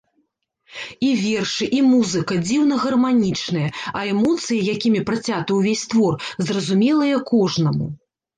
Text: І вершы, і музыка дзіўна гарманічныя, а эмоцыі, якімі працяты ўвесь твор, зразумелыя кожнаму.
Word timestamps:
І 1.09 1.09
вершы, 1.23 1.67
і 1.79 1.81
музыка 1.89 2.33
дзіўна 2.47 2.75
гарманічныя, 2.85 3.69
а 4.01 4.07
эмоцыі, 4.15 4.59
якімі 4.73 5.03
працяты 5.11 5.59
ўвесь 5.59 5.85
твор, 5.93 6.17
зразумелыя 6.49 7.23
кожнаму. 7.31 7.93